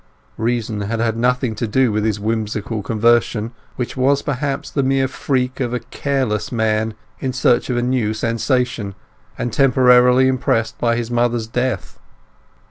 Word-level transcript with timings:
Reason 0.39 0.81
had 0.81 0.99
had 0.99 1.15
nothing 1.15 1.53
to 1.53 1.67
do 1.67 1.91
with 1.91 2.03
his 2.03 2.19
whimsical 2.19 2.81
conversion, 2.81 3.51
which 3.75 3.95
was 3.95 4.23
perhaps 4.23 4.71
the 4.71 4.81
mere 4.81 5.07
freak 5.07 5.59
of 5.59 5.75
a 5.75 5.79
careless 5.79 6.51
man 6.51 6.95
in 7.19 7.33
search 7.33 7.69
of 7.69 7.77
a 7.77 7.83
new 7.83 8.11
sensation, 8.11 8.95
and 9.37 9.53
temporarily 9.53 10.27
impressed 10.27 10.75
by 10.79 10.95
his 10.95 11.11
mother's 11.11 11.45
death. 11.45 11.99